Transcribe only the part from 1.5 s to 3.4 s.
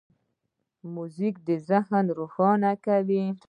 ذهن روښانه کوي.